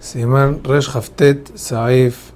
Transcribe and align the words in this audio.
Siman 0.00 0.64
Resh 0.64 0.90
Saif 1.54 2.32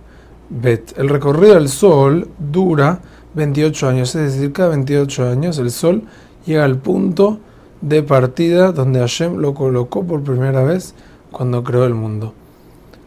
Bet. 0.49 0.96
El 0.96 1.08
recorrido 1.08 1.54
del 1.54 1.68
Sol 1.68 2.29
dura 2.38 3.00
28 3.34 3.88
años, 3.88 4.14
es 4.14 4.35
decir, 4.35 4.53
cada 4.53 4.69
28 4.69 5.29
años 5.29 5.58
el 5.58 5.72
Sol 5.72 6.04
llega 6.46 6.62
al 6.62 6.79
punto 6.79 7.40
de 7.80 8.04
partida 8.04 8.71
donde 8.71 9.01
Hashem 9.01 9.38
lo 9.38 9.54
colocó 9.54 10.04
por 10.04 10.22
primera 10.22 10.62
vez 10.62 10.95
cuando 11.32 11.64
creó 11.64 11.85
el 11.85 11.95
mundo. 11.95 12.33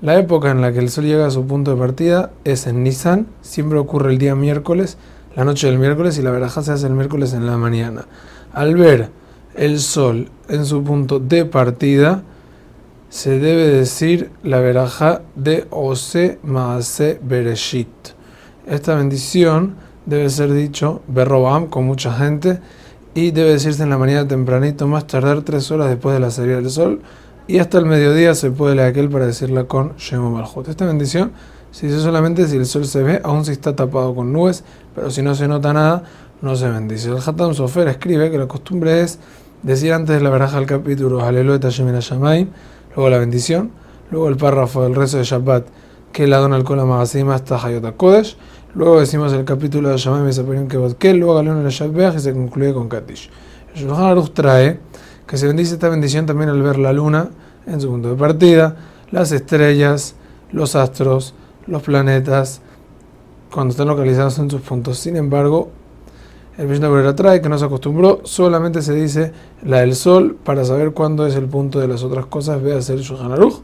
La 0.01 0.19
época 0.19 0.51
en 0.51 0.59
la 0.59 0.73
que 0.73 0.79
el 0.79 0.89
Sol 0.89 1.05
llega 1.05 1.25
a 1.25 1.31
su 1.31 1.47
punto 1.47 1.71
de 1.71 1.77
partida 1.77 2.33
es 2.43 2.67
en 2.67 2.83
Nisan, 2.83 3.27
siempre 3.41 3.79
ocurre 3.79 4.11
el 4.11 4.17
día 4.17 4.35
miércoles, 4.35 4.97
la 5.33 5.45
noche 5.45 5.67
del 5.67 5.79
miércoles 5.79 6.17
y 6.17 6.23
la 6.23 6.31
veraja 6.31 6.61
se 6.61 6.73
hace 6.73 6.87
el 6.87 6.93
miércoles 6.93 7.31
en 7.31 7.45
la 7.45 7.55
mañana. 7.57 8.05
Al 8.51 8.75
ver 8.75 9.11
el 9.55 9.79
Sol 9.79 10.29
en 10.49 10.65
su 10.65 10.83
punto 10.83 11.21
de 11.21 11.45
partida, 11.45 12.23
se 13.13 13.37
debe 13.37 13.67
decir 13.67 14.31
la 14.41 14.59
veraja 14.59 15.21
de 15.35 15.67
Ose 15.69 16.39
Maase 16.41 17.19
Bereshit. 17.21 17.87
Esta 18.65 18.95
bendición 18.95 19.75
debe 20.07 20.31
ser 20.31 20.51
dicho 20.51 21.03
Berrobam 21.07 21.67
con 21.67 21.85
mucha 21.85 22.11
gente 22.11 22.59
y 23.13 23.29
debe 23.29 23.51
decirse 23.51 23.83
en 23.83 23.91
la 23.91 23.99
mañana 23.99 24.27
tempranito, 24.27 24.87
más 24.87 25.05
tardar 25.05 25.43
tres 25.43 25.69
horas 25.69 25.89
después 25.89 26.15
de 26.15 26.21
la 26.21 26.31
salida 26.31 26.55
del 26.55 26.71
sol 26.71 27.01
y 27.45 27.59
hasta 27.59 27.77
el 27.77 27.85
mediodía 27.85 28.33
se 28.33 28.49
puede 28.49 28.73
leer 28.73 28.87
aquel 28.87 29.09
para 29.09 29.27
decirla 29.27 29.65
con 29.65 29.95
Shemo 29.95 30.31
Malhut. 30.31 30.67
Esta 30.67 30.87
bendición 30.87 31.33
se 31.69 31.85
dice 31.85 31.99
solamente 31.99 32.47
si 32.47 32.57
el 32.57 32.65
sol 32.65 32.85
se 32.85 33.03
ve, 33.03 33.21
aún 33.23 33.45
si 33.45 33.51
está 33.51 33.75
tapado 33.75 34.15
con 34.15 34.33
nubes, 34.33 34.63
pero 34.95 35.11
si 35.11 35.21
no 35.21 35.35
se 35.35 35.47
nota 35.47 35.71
nada, 35.71 36.03
no 36.41 36.55
se 36.55 36.67
bendice. 36.67 37.09
El 37.09 37.17
Hatam 37.23 37.53
Sofer 37.53 37.87
escribe 37.89 38.31
que 38.31 38.39
la 38.39 38.47
costumbre 38.47 39.01
es 39.01 39.19
decir 39.61 39.93
antes 39.93 40.15
de 40.15 40.23
la 40.23 40.31
veraja 40.31 40.57
del 40.57 40.65
capítulo 40.65 41.23
Aleluya 41.23 41.69
Shamayim 41.69 42.49
luego 42.95 43.09
la 43.09 43.17
bendición, 43.17 43.71
luego 44.11 44.29
el 44.29 44.37
párrafo 44.37 44.83
del 44.83 44.95
rezo 44.95 45.17
de 45.17 45.23
Shabbat 45.23 45.65
que 46.11 46.27
la 46.27 46.37
dona 46.37 46.57
el 46.57 46.63
Kolam 46.63 46.91
hasta 46.91 47.57
Hayot 47.57 47.97
Kodesh, 47.97 48.37
luego 48.75 48.99
decimos 48.99 49.33
el 49.33 49.45
capítulo 49.45 49.89
de 49.89 49.97
Shamay 49.97 50.21
Mesaperim 50.21 50.67
que 50.67 51.13
luego 51.13 51.35
Galón 51.35 51.65
el 51.65 51.71
Shabbat 51.71 52.15
y 52.17 52.19
se 52.19 52.33
concluye 52.33 52.73
con 52.73 52.87
Katish. 52.87 53.29
El 53.73 53.81
Shulchan 53.81 54.03
Aruch 54.03 54.33
trae 54.33 54.79
que 55.25 55.37
se 55.37 55.47
bendice 55.47 55.73
esta 55.73 55.89
bendición 55.89 56.25
también 56.25 56.49
al 56.49 56.61
ver 56.61 56.77
la 56.77 56.93
luna 56.93 57.29
en 57.65 57.81
su 57.81 57.89
punto 57.89 58.09
de 58.09 58.15
partida, 58.15 58.75
las 59.11 59.31
estrellas, 59.31 60.15
los 60.51 60.75
astros, 60.75 61.33
los 61.65 61.81
planetas, 61.81 62.61
cuando 63.51 63.71
están 63.71 63.87
localizados 63.87 64.37
en 64.39 64.49
sus 64.49 64.61
puntos. 64.61 64.99
Sin 64.99 65.15
embargo, 65.15 65.71
el 66.57 66.67
Mishnah 66.67 66.87
Berurah 66.89 67.15
trae 67.15 67.41
que 67.41 67.49
no 67.49 67.57
se 67.57 67.65
acostumbró, 67.65 68.21
solamente 68.23 68.81
se 68.81 68.93
dice 68.93 69.31
la 69.63 69.79
del 69.79 69.95
sol 69.95 70.37
para 70.43 70.63
saber 70.65 70.91
cuándo 70.91 71.25
es 71.25 71.35
el 71.35 71.45
punto 71.45 71.79
de 71.79 71.87
las 71.87 72.03
otras 72.03 72.27
cosas, 72.27 72.61
ve 72.61 72.75
a 72.75 72.81
ser 72.81 72.99
Shulchan 72.99 73.31
Aruch. 73.31 73.61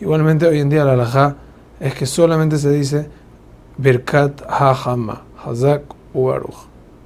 Igualmente 0.00 0.46
hoy 0.46 0.60
en 0.60 0.70
día 0.70 0.84
la 0.84 0.92
halajá 0.92 1.36
es 1.78 1.94
que 1.94 2.06
solamente 2.06 2.58
se 2.58 2.70
dice 2.70 3.08
Birkat 3.76 4.42
HaHama, 4.48 5.22
Hazak 5.44 5.82
u 6.14 6.30